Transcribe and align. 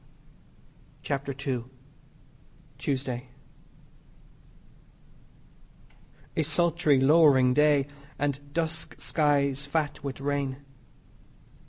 CHAPTER 1.03 1.31
II 1.31 1.65
TUESDAY 2.79 3.27
A 6.35 6.41
sultry, 6.41 6.99
lowering 6.99 7.53
day, 7.53 7.85
and 8.17 8.51
dusk 8.51 8.99
skies 8.99 9.65
fat 9.67 10.03
with 10.03 10.19
rain. 10.19 10.57